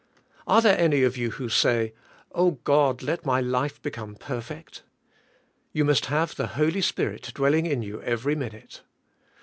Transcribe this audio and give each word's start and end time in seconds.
Are 0.47 0.63
there 0.63 0.79
any 0.79 1.03
of 1.03 1.15
you 1.15 1.29
who 1.29 1.47
say, 1.47 1.93
"Oh 2.31 2.57
God 2.63 3.03
let 3.03 3.23
my 3.23 3.39
life 3.39 3.79
become 3.79 4.15
perfect?" 4.15 4.81
You 5.73 5.85
must 5.85 6.07
have 6.07 6.33
the 6.33 6.47
Holy 6.57 6.81
Spirit 6.81 7.29
dwelling 7.35 7.67
in 7.67 7.83
you 7.83 8.01
every 8.01 8.33
minute. 8.33 8.81